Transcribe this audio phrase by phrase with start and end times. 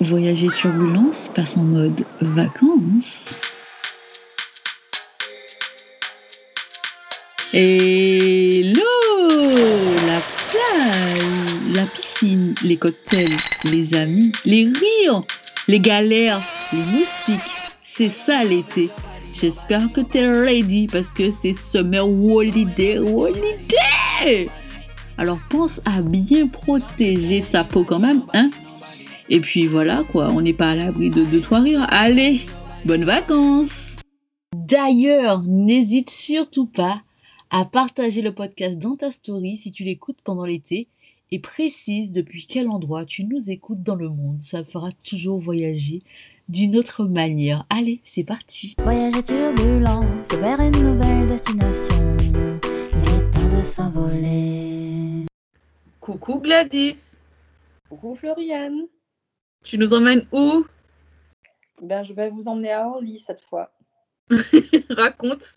[0.00, 3.38] Voyager Turbulence passe en mode vacances.
[7.52, 8.80] Hello
[10.06, 15.22] La plage, la piscine, les cocktails, les amis, les rires,
[15.68, 16.40] les galères,
[16.72, 17.72] les moustiques.
[17.84, 18.88] C'est ça l'été.
[19.34, 24.48] J'espère que t'es ready parce que c'est Summer Holiday Holiday
[25.18, 28.50] Alors pense à bien protéger ta peau quand même, hein?
[29.32, 31.86] Et puis voilà quoi, on n'est pas à l'abri de deux trois rires.
[31.88, 32.40] Allez,
[32.84, 34.00] bonnes vacances
[34.56, 37.00] D'ailleurs, n'hésite surtout pas
[37.50, 40.88] à partager le podcast dans ta story si tu l'écoutes pendant l'été
[41.30, 44.40] et précise depuis quel endroit tu nous écoutes dans le monde.
[44.40, 46.00] Ça fera toujours voyager
[46.48, 47.66] d'une autre manière.
[47.70, 48.74] Allez, c'est parti.
[48.82, 52.16] Voyager turbulence vers une nouvelle destination.
[52.24, 55.26] Il est temps de s'envoler.
[56.00, 57.16] Coucou Gladys,
[57.88, 58.88] Coucou Floriane.
[59.62, 60.64] Tu nous emmènes où?
[61.80, 63.72] Ben, je vais vous emmener à Orly cette fois.
[64.90, 65.54] Raconte.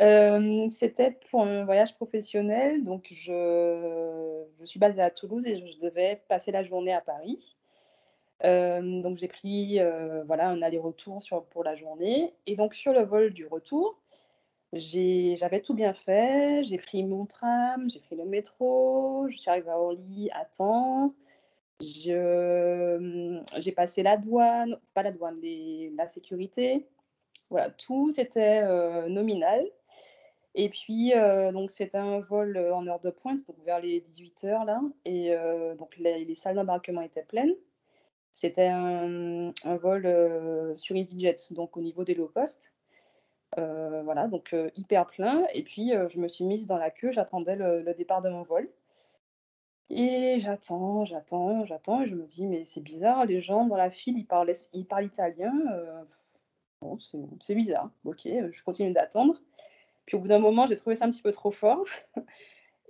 [0.00, 5.78] Euh, C'était pour un voyage professionnel, donc je, je suis basée à Toulouse et je
[5.80, 7.56] devais passer la journée à Paris.
[8.44, 12.32] Euh, donc j'ai pris euh, voilà, un aller-retour sur- pour la journée.
[12.46, 14.00] Et donc sur le vol du retour,
[14.72, 16.64] j'avais tout bien fait.
[16.64, 21.12] J'ai pris mon tram, j'ai pris le métro, je suis arrivée à Orly à temps.
[21.80, 25.40] Je- J'ai passé la douane, pas la douane,
[25.96, 26.86] la sécurité.
[27.50, 29.66] Voilà, tout était euh, nominal.
[30.54, 34.00] Et puis, euh, donc, c'était un vol euh, en heure de pointe, donc vers les
[34.00, 34.82] 18 heures là.
[35.04, 35.34] Et
[35.78, 37.54] donc, les, les salles d'embarquement étaient pleines.
[38.32, 40.06] C'était un, vol
[40.76, 42.72] sur EasyJet, donc au niveau des low cost.
[43.56, 45.46] Voilà, donc hyper plein.
[45.54, 48.70] Et puis, je me suis mise dans la queue, j'attendais le départ de mon vol.
[49.90, 53.90] Et j'attends, j'attends, j'attends, et je me dis, mais c'est bizarre, les gens dans la
[53.90, 55.52] file, ils parlent, ils parlent italien.
[55.72, 56.04] euh,
[56.82, 56.98] bon,
[57.40, 57.90] c'est bizarre.
[58.04, 59.36] Ok, euh, je continue d'attendre.
[60.06, 61.84] Puis au bout d'un moment, j'ai trouvé ça un petit peu trop fort.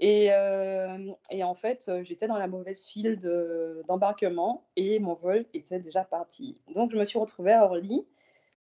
[0.00, 5.46] Et, euh, et en fait, j'étais dans la mauvaise file de- d'embarquement et mon vol
[5.54, 6.58] était déjà parti.
[6.74, 8.06] Donc, je me suis retrouvée à Orly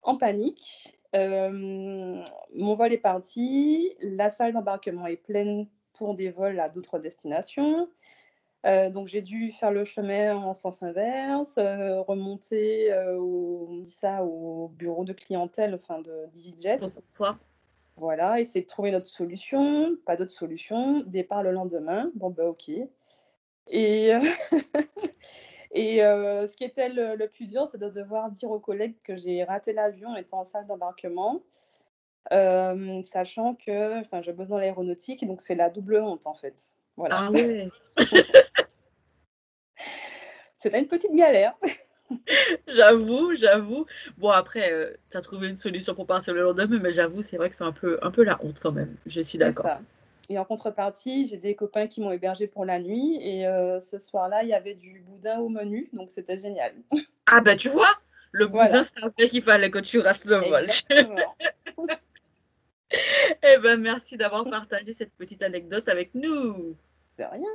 [0.02, 0.98] en panique.
[1.12, 7.88] Mon vol est parti, la salle d'embarquement est pleine pour des vols à d'autres destinations.
[8.64, 13.76] Euh, donc, j'ai dû faire le chemin en sens inverse, euh, remonter euh, au, on
[13.78, 16.78] dit ça, au bureau de clientèle enfin, de d'EasyJet.
[16.78, 17.38] Pourquoi
[17.96, 22.70] Voilà, essayer de trouver notre solution, pas d'autre solution, départ le lendemain, bon bah ok.
[23.68, 24.10] Et,
[25.70, 29.16] et ce qui était le, le plus dur, c'est de devoir dire aux collègues que
[29.16, 31.42] j'ai raté l'avion étant en salle d'embarquement,
[32.30, 36.72] sachant que je bosse dans l'aéronautique, donc c'est la double honte en fait.
[36.96, 37.68] Voilà, Ah ouais.
[40.58, 41.54] c'était une petite galère.
[42.68, 43.86] J'avoue, j'avoue.
[44.18, 47.48] Bon, après, tu as trouvé une solution pour partir le lendemain, mais j'avoue, c'est vrai
[47.48, 48.94] que c'est un peu, un peu la honte quand même.
[49.06, 49.78] Je suis C'est d'accord.
[50.28, 53.98] Et en contrepartie, j'ai des copains qui m'ont hébergé pour la nuit, et euh, ce
[53.98, 56.72] soir-là, il y avait du boudin au menu, donc c'était génial.
[57.26, 57.92] Ah bah tu vois,
[58.32, 58.68] le Voilà.
[58.68, 60.66] boudin savait qu'il fallait que tu rates le vol.
[63.46, 66.76] Eh ben merci d'avoir partagé cette petite anecdote avec nous.
[67.14, 67.50] C'est rien.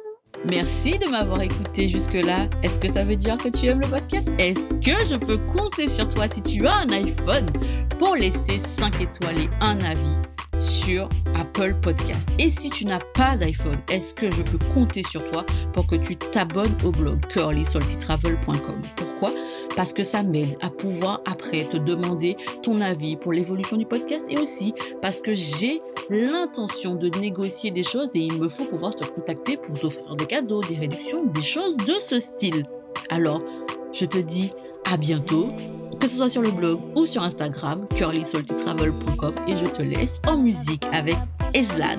[0.50, 2.48] Merci de m'avoir écouté jusque-là.
[2.64, 4.30] Est-ce que ça veut dire que tu aimes le podcast?
[4.38, 7.48] Est-ce que je peux compter sur toi si tu as un iPhone?
[7.98, 10.16] Pour laisser 5 étoiles et un avis
[10.60, 15.24] sur Apple Podcast Et si tu n'as pas d'iPhone, est-ce que je peux compter sur
[15.30, 19.32] toi pour que tu t'abonnes au blog curlysaltytravel.com Pourquoi?
[19.76, 24.26] Parce que ça m'aide à pouvoir après te demander ton avis pour l'évolution du podcast
[24.30, 28.96] et aussi parce que j'ai l'intention de négocier des choses et il me faut pouvoir
[28.96, 32.64] te contacter pour t'offrir des cadeaux, des réductions, des choses de ce style.
[33.10, 33.42] Alors,
[33.94, 34.52] je te dis
[34.92, 35.50] à bientôt,
[36.00, 40.38] que ce soit sur le blog ou sur Instagram, curlysaltytravel.com et je te laisse en
[40.38, 41.18] musique avec
[41.54, 41.98] Eslan.